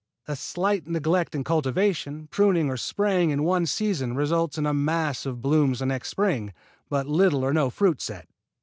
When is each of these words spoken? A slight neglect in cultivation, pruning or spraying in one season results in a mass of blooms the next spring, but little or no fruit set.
A 0.27 0.35
slight 0.35 0.87
neglect 0.87 1.35
in 1.35 1.43
cultivation, 1.43 2.25
pruning 2.31 2.71
or 2.71 2.75
spraying 2.77 3.29
in 3.29 3.43
one 3.43 3.67
season 3.67 4.15
results 4.15 4.57
in 4.57 4.65
a 4.65 4.73
mass 4.73 5.27
of 5.27 5.43
blooms 5.43 5.77
the 5.77 5.85
next 5.85 6.09
spring, 6.09 6.53
but 6.89 7.05
little 7.05 7.43
or 7.45 7.53
no 7.53 7.69
fruit 7.69 8.01
set. 8.01 8.27